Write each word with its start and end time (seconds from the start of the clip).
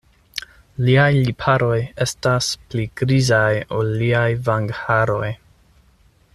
Liaj 0.85 1.09
lipharoj 1.27 1.75
estas 2.07 2.49
pli 2.71 2.87
grizaj, 3.03 3.53
ol 3.81 3.95
liaj 4.01 4.27
vangharoj. 4.49 5.33